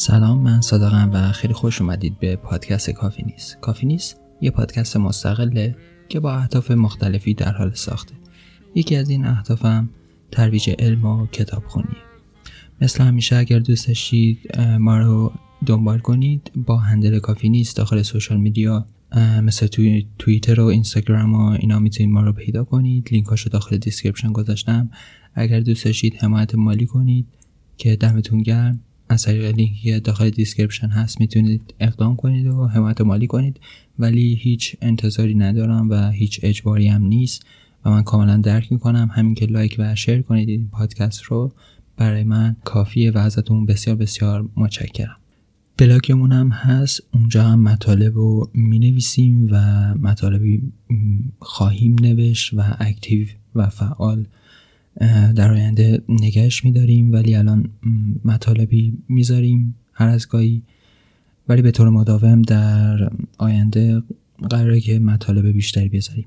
[0.00, 3.60] سلام من صادقم و خیلی خوش اومدید به پادکست کافی نیست.
[3.60, 5.76] کافی نیست یه پادکست مستقله
[6.08, 8.14] که با اهداف مختلفی در حال ساخته.
[8.74, 9.90] یکی از این اهدافم
[10.30, 11.96] ترویج علم و کتاب خونیه
[12.80, 15.32] مثل همیشه اگر دوست داشتید ما رو
[15.66, 16.52] دنبال کنید.
[16.54, 18.86] با handle کافی نیست داخل social media
[19.42, 23.08] مثل توی توییتر و اینستاگرام و اینا می‌تونید ما رو پیدا کنید.
[23.12, 24.90] لینکاشو داخل description گذاشتم.
[25.34, 27.26] اگر دوست داشتید حمایت مالی کنید
[27.76, 28.80] که دمتون گرم.
[29.10, 33.60] از طریق لینکی که داخل description هست می‌تونید اقدام کنید و حمایت مالی کنید
[33.98, 37.46] ولی هیچ انتظاری ندارم و هیچ اجباری هم نیست
[37.84, 39.10] و من کاملا درک می‌کنم.
[39.12, 41.52] همین که like و share کنید این پادکست رو
[41.96, 45.16] برای من کافیه و ازتون بسیار بسیار متشکرم.
[45.76, 49.58] بلاگمون هم هست اونجا هم مطالب رو می نویسیم و
[49.94, 50.62] مطالبی
[51.38, 54.26] خواهیم نوشت و اکتیو و فعال
[55.36, 57.70] در آینده نگهش میداریم ولی الان
[58.24, 60.62] مطالبی می‌ذاریم هر از گاهی.
[61.48, 64.02] ولی به طور مداوم در آینده
[64.50, 66.26] قراره که مطالب بیشتری بذاریم.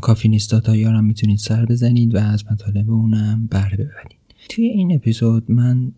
[0.00, 4.18] کافی نیست تا یارم می‌تونید سر بزنید و از مطالب اونم بهره ببرید.
[4.48, 5.92] توی این اپیزود من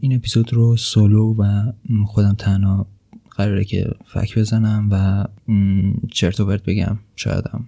[0.00, 1.72] این اپیزود رو سولو و
[2.06, 2.86] خودم تنها
[3.30, 5.24] قراره که فک بزنم و
[6.12, 7.64] چرت و پرت بگم شایدم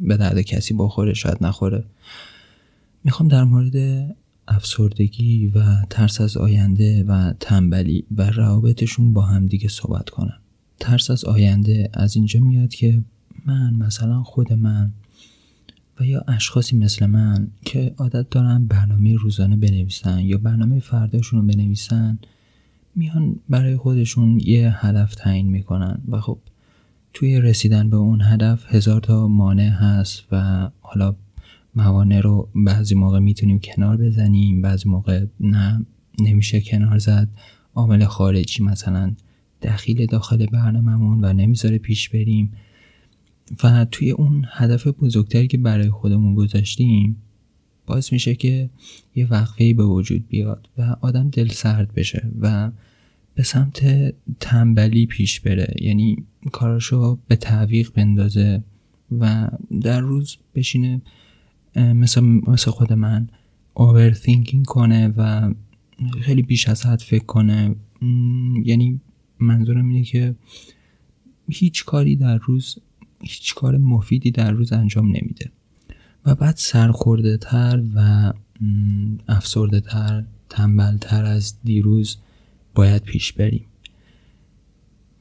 [0.00, 1.84] به درد کسی بخوره شاید نخوره.
[3.04, 3.76] می‌خوام در مورد
[4.48, 10.40] افسردگی و ترس از آینده و تنبلی و روابطشون با هم دیگه صحبت کنم.
[10.80, 13.02] ترس از آینده از اینجا میاد که
[13.46, 14.92] من مثلا خود من
[16.00, 21.46] و یا اشخاصی مثل من که عادت دارن برنامه روزانه بنویسن یا برنامه فرداشون رو
[21.46, 22.18] بنویسن
[22.96, 26.38] میان برای خودشون یه هدف تعیین می‌کنن و خب
[27.14, 31.14] توی رسیدن به اون هدف هزار تا مانع هست و حالا
[31.74, 35.86] موانع رو بعضی موقع می‌تونیم کنار بزنیم بعضی موقع نه
[36.20, 37.28] نمیشه کنار زد.
[37.74, 39.14] عامل خارجی مثلا
[39.62, 42.52] دخیل داخل برنامهمون و نمی‌ذاره پیش بریم.
[43.64, 47.16] و توی اون هدف بزرگتری که برای خودمون گذاشتیم
[47.86, 48.70] باعث میشه که
[49.14, 52.70] یه وقفه به وجود بیاد و آدم دل سرد بشه و
[53.34, 53.84] به سمت
[54.40, 55.74] تنبلی پیش بره.
[55.80, 58.62] یعنی کاراشو به تعویق بندازه
[59.18, 61.02] و در روز بشینه
[61.76, 63.28] مثل, مثل خود من
[63.74, 65.54] overthinking کنه و
[66.20, 67.76] خیلی بیش از حد فکر کنه.
[68.64, 69.00] یعنی
[69.38, 70.34] منظورم اینه که
[71.48, 72.78] هیچ کاری در روز
[73.22, 75.50] هیچ کار مفیدی در روز انجام نمیده.
[76.26, 78.32] و بعد سرخورده تر و
[79.28, 82.16] افسرده تر تنبل تر از دیروز
[82.74, 83.66] باید پیش بریم.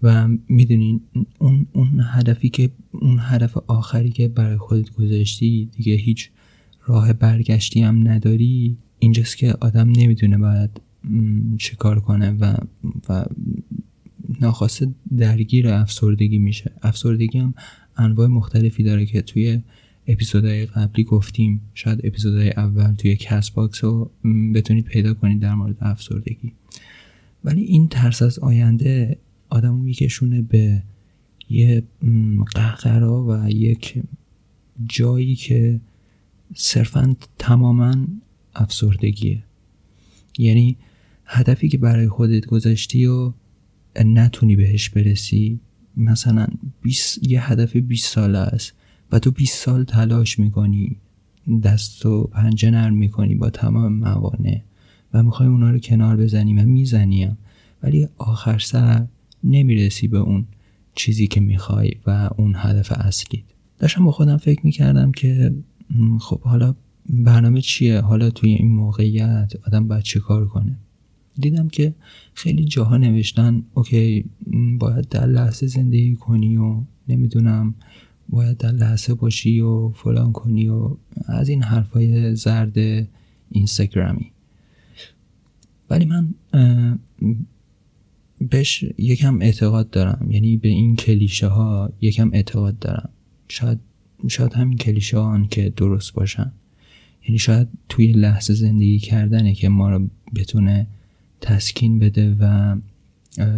[0.03, 1.01] و می‌دونین
[1.39, 6.29] اون, اون هدفی که اون هدف آخری که برای خودت گذاشتی دیگه هیچ
[6.89, 10.69] راه برگشتی هم نداری اینجاست که آدم نمی‌دونه باید
[11.57, 12.55] چه کار کنه و,
[13.09, 13.25] و
[14.41, 16.71] ناخواسته درگیر افسردگی میشه.
[16.81, 17.53] افسردگی هم
[17.97, 19.61] انواع مختلفی داره که توی
[20.07, 21.61] اپیزودهای قبلی گفتیم.
[21.73, 24.11] شاید اپیزودهای اول توی Castbox رو
[24.53, 26.53] بتونید پیدا کنید در مورد افسردگی.
[27.43, 29.17] ولی این ترس از آینده
[29.49, 30.83] آدم میکشونه به
[31.49, 31.83] یه
[32.55, 34.01] قهقرا و یک
[34.87, 35.79] جایی که
[36.55, 37.95] صرفا تماما
[38.55, 39.43] افسردگیه.
[40.37, 40.77] یعنی
[41.25, 43.33] هدفی که برای خودت گذاشتی و
[44.05, 45.59] نتونی بهش برسی
[45.97, 46.47] مثلا
[46.81, 48.73] 20 یه هدف 20 ساله است
[49.11, 50.97] و تو 20 سال تلاش می‌کنی
[51.63, 54.61] دست و پنجه نرم می‌کنی با تمام موانع
[55.13, 57.37] و می‌خوای اونا رو کنار بزنی و می‌زنیم
[57.83, 59.07] ولی آخر سر
[59.43, 60.45] نمی‌رسی به اون
[60.95, 63.43] چیزی که می‌خوای و اون هدف اصلی
[63.79, 65.53] داشتم با خودم فکر می‌کردم که
[66.19, 66.75] خب حالا
[67.09, 70.77] برنامه چیه؟ حالا توی این موقعیت آدم باید چه کار کنه؟
[71.39, 71.93] دیدم که
[72.33, 74.25] خیلی جاها نوشتن اوکی
[74.79, 77.75] باید در لحظه زندگی کنی و نمی‌دونم
[78.29, 83.07] باید در لحظه باشی و فلان کنی و از این حرفای زرد
[83.51, 84.31] اینستاگرامی.
[85.89, 86.33] ولی من
[88.49, 90.27] بهش یکم اعتقاد دارم.
[90.31, 93.09] یعنی به این کلیشه ها یکم اعتقاد دارم.
[93.47, 93.79] شاید
[94.27, 96.51] شاید همین کلیشه ها که درست باشن.
[97.23, 100.87] یعنی شاید توی لحظه زندگی کردنه که ما رو بتونه
[101.41, 102.75] تسکین بده و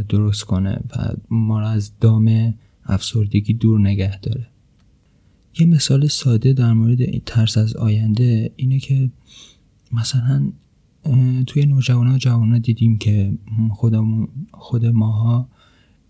[0.10, 2.54] درست کنه و ما رو از دام
[2.86, 4.48] افسردگی دور نگه داره.
[5.60, 9.10] یه مثال ساده در مورد ترس از آینده اینه که
[9.92, 10.52] مثلا
[11.48, 12.08] توی نوجوان
[12.52, 13.34] ها دیدیم که
[13.72, 15.48] خودمون خود ماها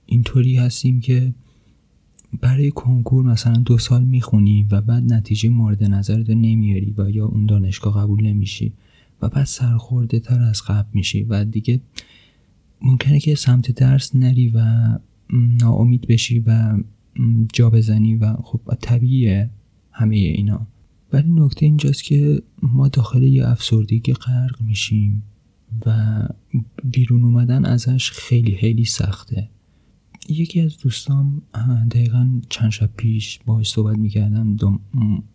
[0.06, 1.34] اینطوری هستیم که
[2.42, 7.46] برای کنکور مثلا دو سال می‌خونی و بعد نتیجه مورد نظرت نمیاری و یا اون
[7.46, 8.74] دانشگاه قبول نمیشی
[9.22, 11.82] و بعد سرخورده تر از قبل میشی و دیگه
[12.82, 14.62] ممکنه که سمت درس نری و
[15.34, 16.78] ناامید بشی و
[17.54, 19.50] جا بزنی و خب طبیعیه
[19.92, 20.68] همه اینا.
[21.14, 25.24] ولی نکته اینجاست که ما داخل یه افسردگی غرق میشیم
[25.86, 26.22] و
[26.84, 29.50] بیرون اومدن ازش خیلی خیلی سخته.
[30.30, 31.42] یکی از دوستام
[31.92, 34.80] دقیقا چند شب پیش باهاش صحبت می‌کردم.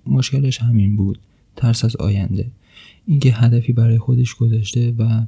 [0.07, 1.19] مشکلش همین بود.
[1.57, 2.51] ترس از آینده.
[3.07, 5.27] اینکه هدفی برای خودش گذاشته و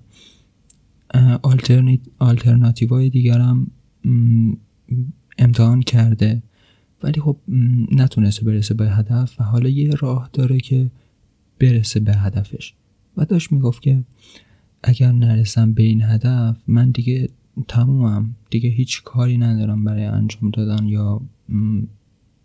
[2.19, 3.71] آلترناتیو های دیگرم
[5.39, 6.43] امتحان کرده.
[7.03, 7.37] ولی خب
[7.93, 10.91] نتونسته برسه به هدف و حالا یه راه داره که
[11.59, 12.75] برسه به هدفش.
[13.17, 14.05] و داشت می‌گفت که
[14.83, 17.29] اگر نرسم به این هدف من دیگه
[17.69, 18.35] تمومم.
[18.51, 21.21] دیگه هیچ کاری ندارم برای انجام دادن یا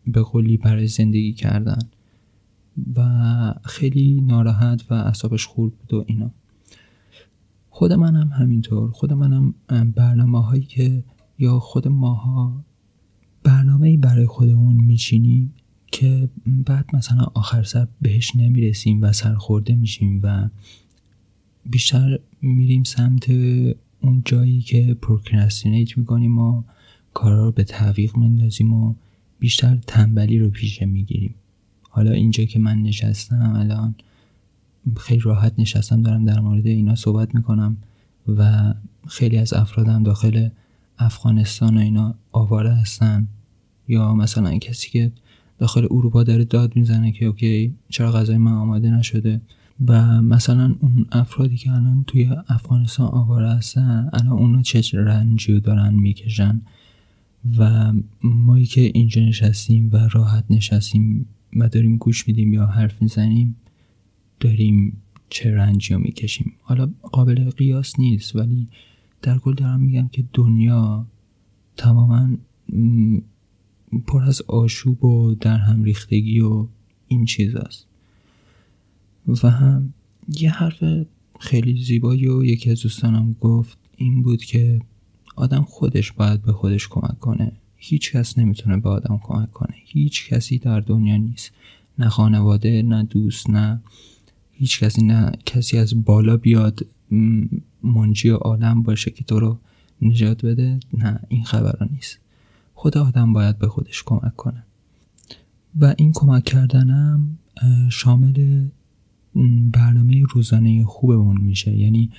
[0.07, 1.79] به قولی برای زندگی کردن.
[2.95, 6.31] و خیلی ناراحت و اعصابش خورد بود و اینا.
[7.69, 8.91] خود منم همینطور.
[8.91, 9.53] خود منم
[9.95, 11.03] برنامه هایی که
[11.39, 12.63] یا خود ماها
[13.43, 15.53] برنامه ای برای خودمون میچینیم
[15.91, 20.49] که بعد مثلا آخر سر بهش نمی‌رسیم و سرخورده میشیم و
[21.65, 23.25] بیشتر میریم سمت
[24.03, 26.63] اون جایی که پروکرستینیت می‌کنیم و
[27.13, 28.95] کارا رو به تعویق مندازیم و
[29.39, 31.35] بیشتر تنبلی رو پیشه می‌گیریم.
[31.89, 33.95] حالا اینجا که من نشستم الان
[34.97, 37.77] خیلی راحت نشستم دارم در مورد اینا صحبت می‌کنم
[38.27, 38.73] و
[39.07, 40.49] خیلی از افرادم داخل
[40.97, 43.27] افغانستان و اینا آواره هستن.
[43.87, 45.11] یا مثلا کسی که
[45.57, 49.41] داخل اروپا داره داد می‌زنه که اوکی چرا غذای من آماده نشده؟
[49.87, 55.93] و مثلا اون افرادی که الان توی افغانستان آواره هستن الان اونا چه رنجی دارن
[55.93, 56.61] می‌کشن؟
[57.57, 57.93] و
[58.23, 61.25] مایی که اینجا نشستیم و راحت نشستیم
[61.55, 63.55] و داریم گوش میدیم یا حرف می‌زنیم
[64.39, 68.67] داریم چه رنجی رو می‌کشیم؟ حالا قابل قیاس نیست ولی
[69.21, 71.05] در کل دارم میگم که دنیا
[71.77, 72.29] تماما
[74.07, 76.67] پر از آشوب و در هم ریختگی و
[77.07, 77.87] این چیز است.
[79.27, 79.93] و هم
[80.27, 80.83] یه حرف
[81.39, 83.77] خیلی زیبایی و یکی از دوستانم گفت.
[83.97, 84.81] این بود که
[85.35, 87.51] آدم خودش باید به خودش کمک کنه.
[87.75, 89.75] هیچ کس نمی‌تونه به آدم کمک کنه.
[89.85, 91.51] هیچ کسی در دنیا نیست.
[91.99, 93.81] نه خانواده نه دوست نه
[94.51, 96.85] هیچ کسی نه کسی از بالا بیاد
[97.83, 99.59] منجی عالم باشه که تو رو
[100.01, 100.79] نجات بده.
[100.93, 102.19] نه این خبرها نیست.
[102.73, 104.63] خود آدم باید به خودش کمک کنه.
[105.79, 107.37] و این کمک کردنم
[107.89, 108.67] شامل
[109.71, 111.77] برنامه روزانه خوبمون میشه.
[111.77, 112.09] یعنی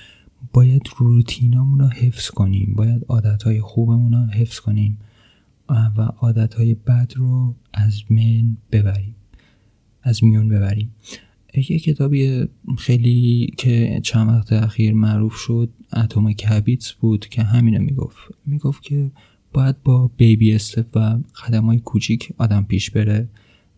[0.52, 2.74] باید روتینامون رو حفظ کنیم.
[2.76, 4.98] باید عادتهای خوبمون رو حفظ کنیم
[5.68, 9.14] و عادتهای بد رو از من ببریم.
[10.02, 10.90] از میون ببریم.
[11.54, 18.18] یه کتابی خیلی که چند وقت اخیر معروف شد اتم کبیتس بود که همینو می‌گفت.
[18.46, 19.10] می‌گفت که
[19.52, 23.28] باید با بیبی استپ و قدم های کوچیک آدم پیش بره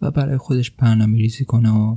[0.03, 1.97] و برای خودش برنامه ریزی کنه و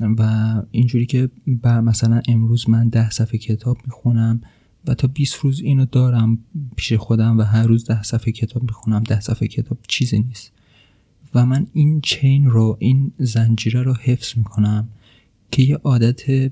[0.00, 4.40] و اینجوری که بر مثلا امروز من ده صفحه کتاب می‌خونم
[4.86, 6.38] و تا 20 روز اینو دارم
[6.76, 10.52] پیش خودم و هر روز ده صفحه کتاب می‌خونم ده صفحه کتاب چیزی نیست.
[11.34, 14.88] و من این چین رو این زنجیره رو حفظ می‌کنم
[15.50, 16.50] که یه عادت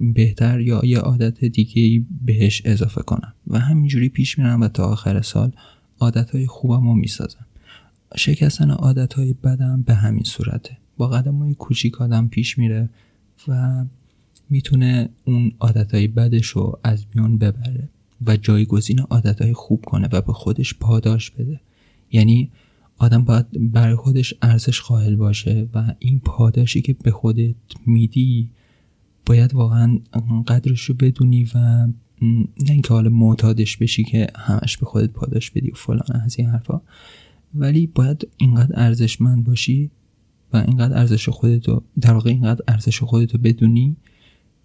[0.00, 3.34] بهتر یا یه عادت دیگه بهش اضافه کنم.
[3.46, 5.52] و همینجوری پیش میرم و تا آخر سال
[6.00, 7.46] عادت های خوبم رو می‌سازم.
[8.16, 10.76] شکستن عادت های بدم به همین صورته.
[11.02, 12.88] با قدم های کوچیک آدم پیش میره
[13.48, 13.84] و
[14.50, 17.88] می‌تونه اون عادت های بدش رو از میان ببره
[18.26, 21.60] و جایگزین عادت های خوب کنه و به خودش پاداش بده.
[22.12, 22.50] یعنی
[22.98, 27.54] آدم باید برای خودش ارزش قائل باشه و این پاداشی که به خودت
[27.86, 28.50] میدی
[29.26, 29.98] باید واقعا
[30.46, 31.86] قدرش رو بدونی و
[32.60, 36.48] نه اینکه حالا معتادش بشی که همش به خودت پاداش بدی و فلان از این
[36.48, 36.80] حرفا.
[37.54, 39.90] ولی باید اینقدر ارزشمند باشی
[40.52, 43.96] و اینقدر ارزش خودتو در واقع اینقدر ارزش خودتو بدونی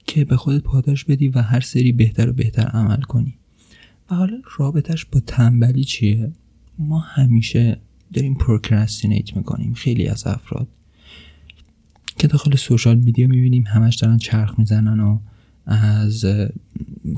[0.06, 3.34] که به خودت پاداش بدی و هر سری بهتر و بهتر عمل کنی.
[4.12, 6.32] و حالا رابطش با تنبلی چیه؟
[6.80, 7.80] ما همیشه
[8.14, 10.68] داریم پروکرستینیت می‌کنیم خیلی از افراد
[12.18, 15.20] که داخل سوشال میدیا می‌بینیم همش دارن چرخ می‌زنن و
[15.66, 16.26] از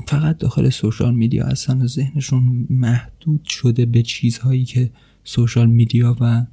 [0.06, 4.90] فقط داخل سوشال میدیا هستن و ذهنشون محدود شده به چیزهایی که
[5.24, 6.46] سوشال میدیا و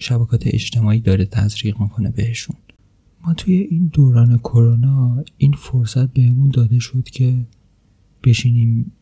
[0.00, 2.56] شبکات اجتماعی داره تزریق می‌کنه بهشون.
[3.26, 7.46] ما توی این دوران کرونا این فرصت بهمون داده شد که
[8.24, 8.92] بشینیم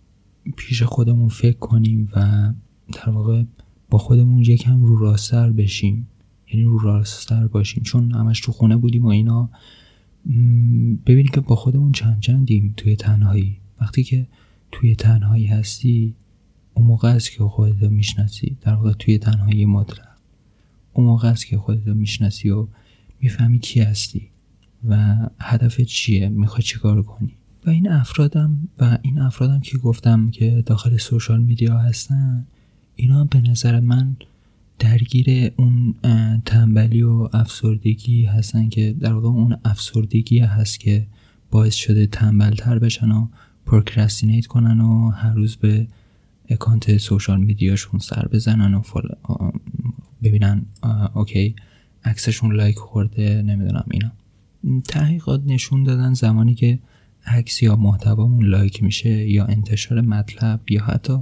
[0.57, 2.53] پیش خودمون فکر کنیم و
[2.93, 3.45] در واقع
[3.91, 6.07] با خودمون یکم رو راستر بشیم.
[6.53, 7.83] یعنی رو راستر باشیم.
[7.83, 9.51] چون همش تو خونه بودیم و اینا.
[11.07, 13.57] ببینیم که با خودمون چند چندیم توی تنهایی.
[13.81, 14.27] وقتی که
[14.73, 16.15] توی تنهایی هستی
[16.75, 18.57] اون موقع است که خودت می‌شناسی.
[18.61, 20.10] در واقع توی تنهایی مطلق
[20.93, 22.67] اون موقع است که خودت رو می‌شناسی و
[23.21, 24.29] می‌فهمی کی هستی
[24.89, 27.33] و هدف چیه می‌خوای چیکار کنی.
[27.67, 32.47] و این افرادم و این افرادم که گفتم که داخل سوشال میدیا هستن
[32.97, 34.17] اینا به نظر من
[34.79, 35.95] درگیر اون
[36.45, 41.07] تنبلی و افسردگی هستن که در واقع اون افسردگی هست که
[41.51, 43.29] باعث شده تنبلتر بشن و
[43.67, 45.87] procrastinate کنن و هر روز به
[46.49, 48.83] account social media شون سر بزنن و
[50.23, 50.67] ببینن
[51.15, 51.55] okay
[52.05, 54.12] عکسشون like خورده نمی‌دونم اینا.
[54.89, 56.79] تحقیقات نشون دادن زمانی که
[57.27, 61.19] عکس یا محتوامون like میشه یا انتشار مطلب یا حتی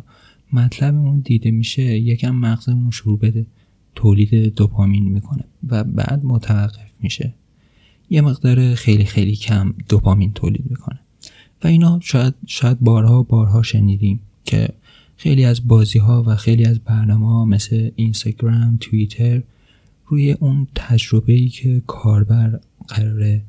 [0.52, 3.46] مطلبمون دیده میشه یکم مغزمون شروع به
[3.94, 7.34] تولید دوپامین می‌کنه و بعد متوقف میشه.
[8.10, 10.98] یه مقدار خیلی خیلی کم دوپامین تولید می‌کنه.
[11.64, 14.68] و اینا شاید شاید بارها بارها شنیدیم که
[15.18, 19.42] خیلی از بازی ها و خیلی از برنامه ها مثل اینستاگرام توییتر
[20.06, 23.42] روی اون تجربه ای که کاربر قراره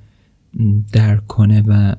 [0.91, 1.95] درک کنه و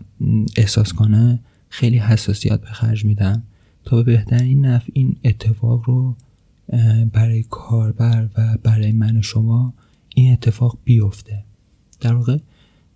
[0.56, 3.42] احساس کنه خیلی حساسیت به خرج میدن.
[3.84, 6.16] تا به بهترین نفع این اتفاق رو
[7.12, 9.74] برای کاربر و برای من و شما
[10.14, 11.44] این اتفاق بیفته.
[12.00, 12.38] در واقع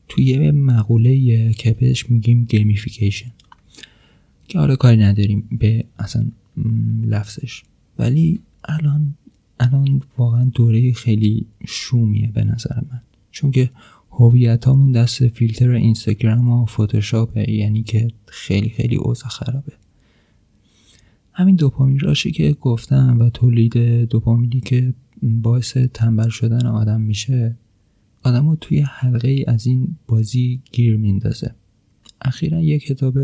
[0.09, 3.31] توی یه مقوله که بهش میگیم gamification
[4.49, 6.27] که حالا کاری نداریم به اصلا
[7.05, 7.63] لفظش.
[7.99, 9.15] ولی الان
[9.61, 13.01] الان واقعا دوره خیلی شومیه به نظر من.
[13.31, 13.71] چون که
[14.11, 19.73] هویت همون دست فیلتر اینستاگرام و فتوشاپه یعنی که خیلی خیلی اوضاع خرابه.
[21.33, 27.57] همین dopamine rush ی که گفتم و تولید دوپامینی که باعث تنبل شدن آدم میشه
[28.23, 31.55] آدم رو توی حلقه ای از این بازی گیر میندازه.
[32.23, 33.19] اخیرا یه کتاب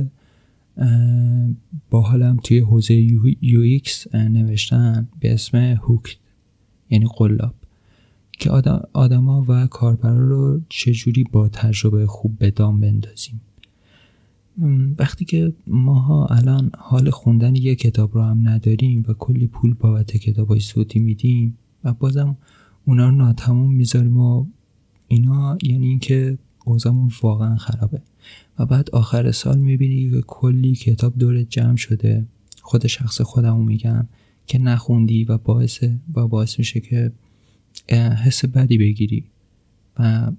[1.91, 2.95] با حالم توی حوزه
[3.41, 6.19] UX نوشتن به اسم Hook
[6.91, 7.55] یعنی قلاب
[8.33, 13.41] که آدم آدما و کاربرا رو چجوری با تجربه خوب به دام بندازیم.
[14.99, 20.17] وقتی که ماها الان حال خوندن یه کتاب رو هم نداریم و کلی پول بابت
[20.17, 22.37] کتابای صوتی میدیم و بازم
[22.85, 24.47] اونا رو ناتموم می‌ذاریم و
[25.09, 28.03] اینا یعنی اینکه اوضاعمون واقعا خرابه.
[28.59, 32.27] و بعد آخر سال می‌بینی که کلی کتاب دور جمع شده.
[32.63, 34.07] خود شخص خودمو میگم
[34.47, 35.85] که نخوندی و باعث
[36.15, 37.13] و باعث میشه که
[38.25, 39.25] حس بدی بگیری.
[39.99, 40.33] و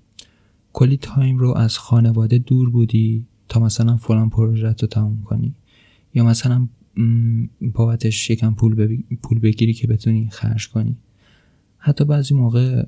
[0.74, 5.54] کلی تایم رو از خانواده دور بودی تا مثلا فلان پروژه رو تموم کنی.
[6.14, 6.68] یا مثلا
[7.62, 10.96] بابتش یکم پول, پول بگیری که بتونی خرج کنی.
[11.78, 12.86] حتی بعضی موقع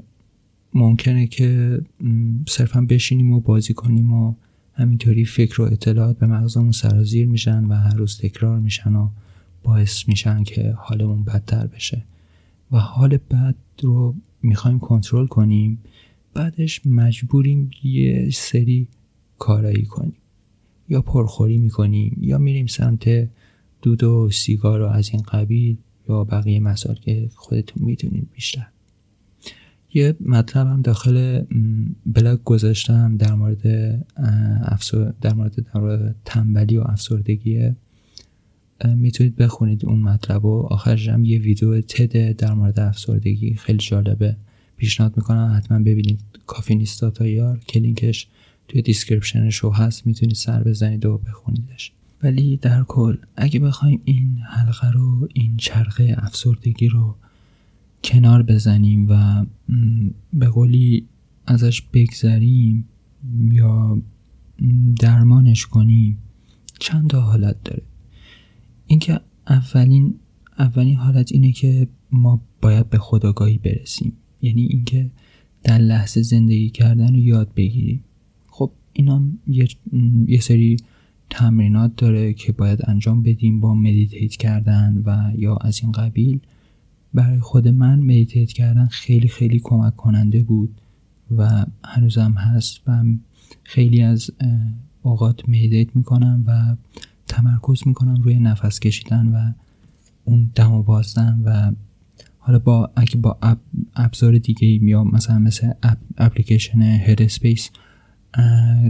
[0.73, 1.81] ممکنه که
[2.47, 4.35] صرفا بشینیم و بازی کنیم و
[4.73, 9.09] همینطوری فکر و اطلاعات به مغزمون سرازیر میشن و هر روز تکرار میشن و
[9.63, 12.03] باعث میشن که حالمون بدتر بشه.
[12.71, 15.79] و حال بد رو می‌خوایم کنترل کنیم
[16.33, 18.87] بعدش مجبوریم یه سری
[19.39, 20.17] کارایی کنیم.
[20.89, 23.29] یا پرخوری می‌کنیم یا میریم سمت
[23.81, 25.77] دود و سیگار و از این قبیل
[26.09, 28.72] یا بقیه مسائل که خودتون می‌دونید بیشتر.
[29.93, 31.43] یه مطلب هم داخل
[32.05, 33.65] بلاگ گذاشتم در مورد
[34.63, 35.13] افسر...
[35.21, 37.71] در مورد در تنبلی و افسردگی
[38.95, 43.53] می‌تونید بخونید اون مطلب و آخرش هم یه ویدیو تد در مورد افسردگی.
[43.53, 44.35] خیلی جالبه.
[44.77, 46.19] پیشنهاد می‌کنم حتما ببینید.
[46.47, 47.59] کافی نیست dot IR.
[47.67, 48.27] که لینکش
[48.67, 50.07] توی description show هست.
[50.07, 51.91] می‌تونید سر بزنید و بخونیدش.
[52.23, 57.15] ولی در کل اگه بخوایم این حلقه رو این چرخه افسردگی رو
[58.03, 59.45] کنار بزنیم و
[60.33, 61.07] به قولی
[61.47, 62.85] ازش بگذریم
[63.51, 64.01] یا
[64.99, 66.17] درمانش کنیم
[66.79, 67.83] چند تا حالت داره.
[68.87, 70.15] اینکه اولین
[70.59, 74.13] اولین حالت اینه که ما باید به خودآگاهی برسیم.
[74.41, 75.11] یعنی اینکه
[75.63, 78.03] در لحظه زندگی کردن رو یاد بگیریم.
[78.47, 79.67] خب اینا یه,
[80.27, 80.77] یه سری
[81.29, 86.39] تمرینات داره که باید انجام بدیم با meditate کردن و یا از این قبیل.
[87.13, 90.81] برای خود من meditate کردن خیلی خیلی کمک کننده بود
[91.37, 93.03] و هنوزم هست و
[93.63, 94.31] خیلی از
[95.01, 96.75] اوقات meditate می‌کنم و
[97.27, 99.53] تمرکز می‌کنم روی نفس کشیدن و
[100.25, 101.71] اون دم و بازدم و
[102.37, 103.37] حالا با اگه با
[103.95, 105.71] ابزار دیگه یا مثلا مثل
[106.17, 107.69] اپلیکیشن Headspace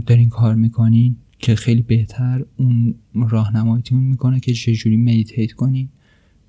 [0.06, 5.88] دارین کار می‌کنین که خیلی بهتر اون راهنماییتون می‌کنه که چجوری meditate کنین.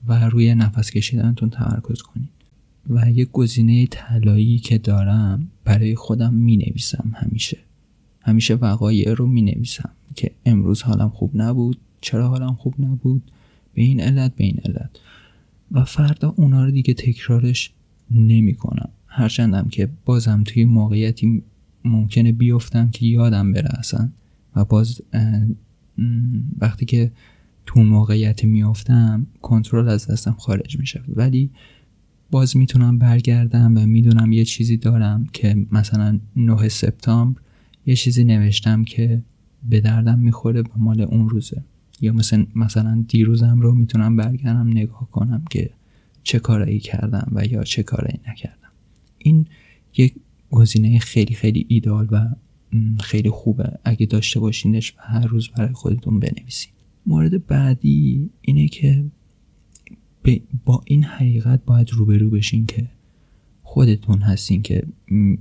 [0.07, 2.27] و روی نفس کشیدنتون تمرکز کنین
[2.89, 7.57] و یه گزینه طلایی که دارم برای خودم می نویسم همیشه.
[8.21, 13.21] همیشه وقایع رو می نویسم که امروز حالم خوب نبود چرا حالم خوب نبود
[13.73, 14.89] به این علت به این علت.
[15.71, 17.71] و فردا اونا رو دیگه تکرارش
[18.11, 21.43] نمی کنم هرچندم که بازم توی موقعیتی
[21.85, 24.09] ممکنه بیفتم که یادم بره اصلا.
[24.55, 25.01] و باز
[26.59, 27.11] وقتی که
[27.65, 31.51] تو موقعیت میافتم کنترل از دستم خارج میشه ولی
[32.31, 37.41] باز می‌تونم برگردم و می‌دونم یه چیزی دارم که مثلا 9 سپتامبر
[37.85, 39.21] یه چیزی نوشتم که
[39.69, 41.63] به دردم می‌خوره و مال اون روزه.
[42.01, 45.69] یا مثلا مثلا دیروزم رو می‌تونم برگردم نگاه کنم که
[46.23, 48.71] چه کارایی کردم و یا چه کارایی نکردم.
[49.17, 49.47] این
[49.97, 50.15] یک
[50.51, 52.29] گزینه خیلی خیلی ایدال و
[52.99, 53.79] خیلی خوبه.
[53.83, 56.71] اگه داشته باشینش و هر روز برای خودتون بنویسین.
[57.05, 59.05] مورد بعدی اینه که
[60.65, 62.89] با این حقیقت باید روبرو بشین که
[63.63, 64.83] خودتون هستین که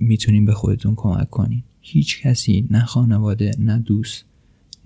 [0.00, 1.62] می‌تونین به خودتون کمک کنین.
[1.80, 4.24] هیچ کسی نه خانواده نه دوست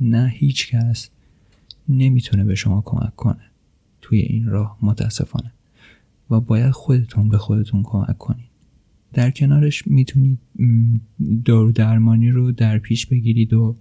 [0.00, 1.10] نه هیچ کس
[1.88, 3.50] نمی‌تونه به شما کمک کنه.
[4.00, 5.52] توی این راه متاسفانه.
[6.30, 8.44] و باید خودتون به خودتون کمک کنین.
[9.12, 10.38] در کنارش می‌تونید
[11.44, 13.76] دارو درمانی رو در پیش بگیرید و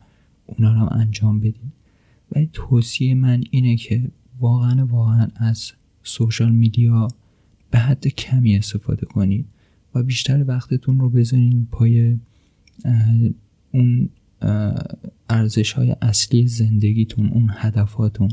[0.45, 1.76] اونا رو انجام بدید.
[2.31, 5.71] ولی توصیه من اینه که واقعا واقعا از
[6.03, 7.07] سوشال میدیا
[7.71, 9.45] به حد کمی استفاده کنید
[9.95, 12.17] و بیشتر وقتتون رو بذارین پای
[13.71, 14.09] اون
[15.29, 18.31] ارزش های اصلی زندگیتون اون هدفاتون.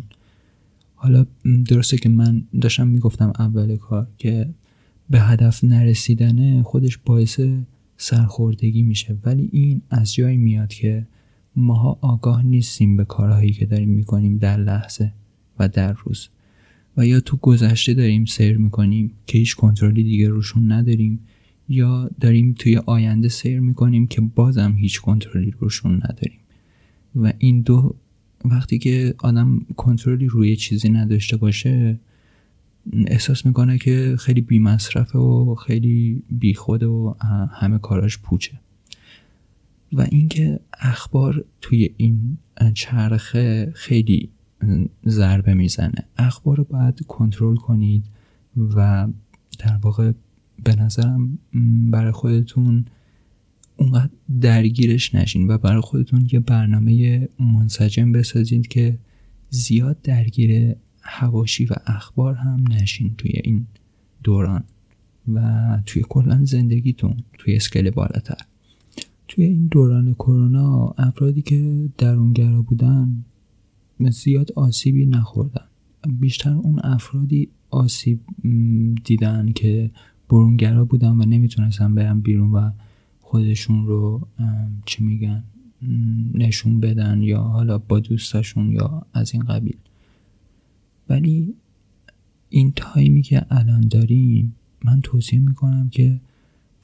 [0.94, 1.26] حالا
[1.68, 4.54] درسته که من داشتم می‌گفتم اول کار که
[5.11, 7.40] به هدف نرسیدنه خودش باعث
[7.96, 11.07] سرخوردگی میشه ولی این از جایی میاد که
[11.56, 15.12] ماها آگاه نیستیم به کارهایی که داریم می‌کنیم در لحظه
[15.58, 16.28] و در روز.
[16.96, 21.20] و یا تو گذشته داریم سیر می‌کنیم که هیچ کنترلی دیگه روشون نداریم
[21.68, 26.38] یا داریم توی آینده سیر می‌کنیم که بازم هیچ کنترلی روشون نداریم.
[27.16, 27.94] و این دو
[28.44, 32.00] وقتی که آدم کنترلی روی چیزی نداشته باشه
[33.06, 37.14] احساس می‌کنه که خیلی بی مصرفه و خیلی بی خوده و
[37.52, 38.60] همه کاراش پوچه.
[39.94, 42.38] و اینکه اخبار توی این
[42.74, 44.30] چرخه خیلی
[45.07, 46.04] ضربه می‌زنه.
[46.16, 48.04] اخبار رو باید کنترل کنید
[48.57, 49.09] و
[49.59, 50.12] در واقع
[50.64, 51.38] به نظرم
[51.90, 52.85] برای خودتون
[53.76, 58.98] اونقدر درگیرش نشین و برای خودتون یه برنامه منسجم بسازید که
[59.50, 63.66] زیاد درگیر هواشی و اخبار هم نشین توی این
[64.22, 64.64] دوران
[65.35, 68.37] و توی کلا زندگیتون توی اسکل بالاتر.
[69.28, 73.24] توی این دوران کرونا افرادی که درونگرا بودن
[74.10, 75.64] زیاد آسیبی نخوردن.
[76.20, 78.20] بیشتر اون افرادی آسیب
[79.04, 79.90] دیدن که
[80.28, 82.70] برونگرا بودن و نمی‌تونستن برن بیرون و
[83.20, 84.28] خودشون رو
[84.87, 85.44] چی میگن
[86.34, 89.76] نشون بدن یا حالا با دوستاشون یا از این قبیل.
[91.08, 91.54] ولی
[92.48, 96.20] این تایمی که الان داریم من توصیه می‌کنم که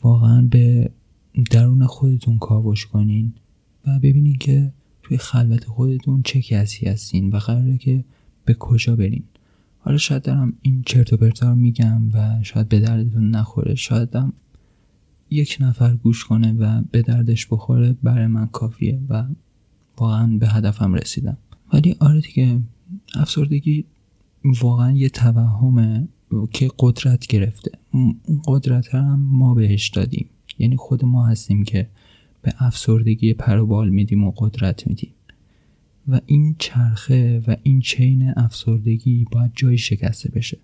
[0.02, 0.90] واقعا به
[1.50, 3.34] درون خودتون کاوش کنین
[3.86, 8.04] و ببینین که توی خلوت خودتون چه کسی هستین و قراره که
[8.44, 9.22] به کجا برین.
[9.78, 13.74] حالا شاید دارم این چرت و پرتا میگم و شاید به دردتون نخوره.
[13.74, 14.32] شاید هم
[15.30, 19.24] یک نفر گوش کنه و به دردش بخوره برای من کافیه و
[19.98, 21.36] واقعا به هدفم رسیدم.
[21.72, 22.60] ولی آره دیگه
[23.14, 23.84] افسردگی
[24.44, 26.08] واقعا یه توهمه
[26.50, 27.70] که قدرت گرفته.
[27.92, 30.26] اون قدرت هم ما بهش دادیم.
[30.60, 31.88] یعنی خود ما هستیم که
[32.42, 35.10] به افسردگی پروبال میدیم و قدرت میدیم.
[36.08, 40.58] و این چرخه و این چین افسردگی باید جای شکسته بشه.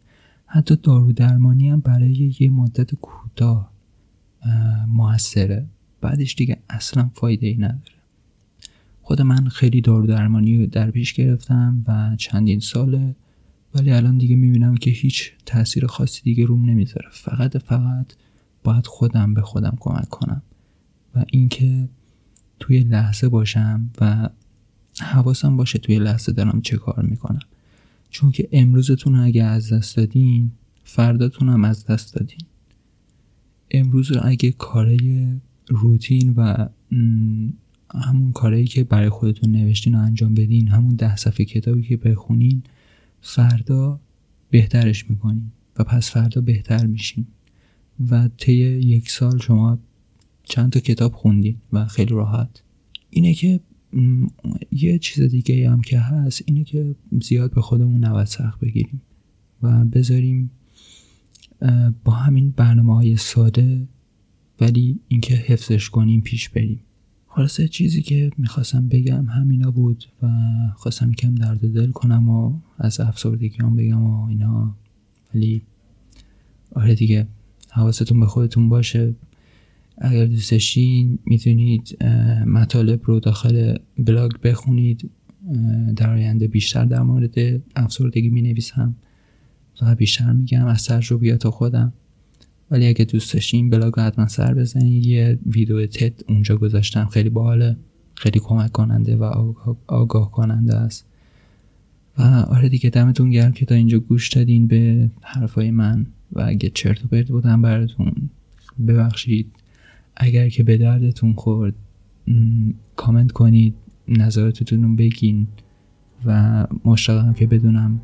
[0.47, 3.73] حتی دارو درمانی هم برای یه مدت کوتاه
[4.89, 5.67] موثره.
[6.01, 7.97] بعدش دیگه اصلا فایده ای نداره.
[9.03, 13.17] خود من خیلی دارو درمانی در پیش گرفتم و چندین ساله
[13.75, 17.09] ولی الان دیگه می‌بینم که هیچ تاثیر خاصی دیگه روم نمی‌ذاره.
[17.13, 18.13] فقط فقط
[18.67, 20.43] باید خودم به خودم کمک کنم
[21.15, 21.89] و اینکه
[22.61, 24.29] توی لحظه باشم و
[25.01, 27.41] حواسم باشه توی لحظه دارم چه کار می‌کنم.
[28.11, 30.51] چون که امروزتون اگه از دست دادین
[30.85, 32.41] فرداتون هم از دست دادین.
[33.71, 35.27] امروز اگه کارای
[35.69, 36.69] روتین و
[37.95, 42.63] همون کارایی که برای خودتون نوشتین رو انجام بدین همون ده صفحه کتابی که بخونین
[43.21, 44.01] فردا
[44.51, 47.27] بهترش می‌کنین و پس فردا بهتر میشین.
[48.11, 49.79] و طی یک سال شما
[50.43, 52.63] چند تا کتاب خوندین و خیلی راحت.
[53.11, 53.61] اینه که
[54.73, 59.03] یه چیز دیگه هم که هست اینه که زیاد به خودمون نباید سخت بگیریم
[59.63, 60.51] و بذاریم
[62.05, 63.89] با همین برنامه های ساده
[64.61, 66.81] ولی اینکه حفظش کنیم پیش بریم.
[67.29, 70.29] خلاصه چیزی که می‌خواستم بگم همینا بود و
[70.77, 74.77] خواستم یکم درد دل کنم و از افسردگی هم بگم و اینا.
[75.35, 75.63] ولی
[76.75, 77.27] آره دیگه.
[77.77, 79.15] حواستون به خودتون باشه.
[79.99, 82.05] اگر دوست داشتین می‌تونید
[82.47, 85.11] مطالب رو داخل بلاگ بخونید.
[85.97, 88.97] در آینده بیشتر در مورد افسردگی می نویسم
[89.83, 91.93] و بیشتر میگم از تجربیات خودم.
[92.71, 97.07] ولی اگه دوست داشتین بلاگ حتما سر بزنید یه ویدیو تد اونجا گذاشتم.
[97.07, 97.77] خیلی باحاله.
[98.15, 99.55] خیلی کمک کننده و
[99.87, 101.07] آگاه کننده است.
[102.19, 106.07] و آره دیگه دمتون گرم که تا اینجا گوش دادین به حرفای من.
[106.33, 108.12] و اگه چرت و پرت بودم براتون
[108.89, 109.53] ببخشید.
[110.17, 111.75] اگر که به دردتون خورد
[112.97, 113.75] کامنت کنید
[114.09, 115.47] نظراتتون رو بگین
[116.25, 118.01] و مشتاقم که بدونم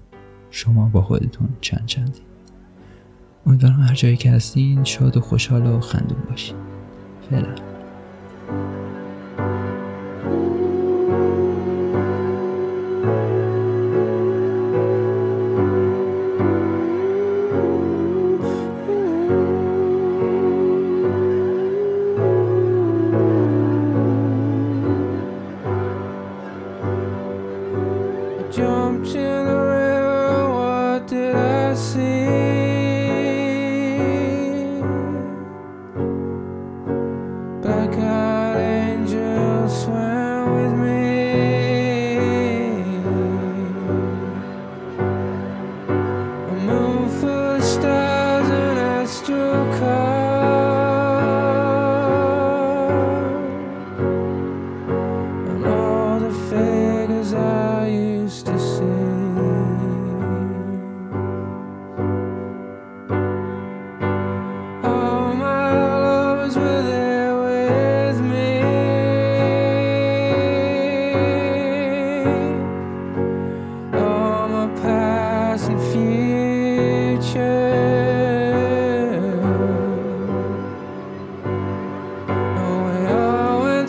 [0.51, 2.21] شما با خودتون چند چندی
[3.47, 6.57] امیدوارم هر جایی که هستین شاد و خوشحال و خندون باشین.
[7.31, 7.72] فعلا.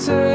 [0.08, 0.33] winter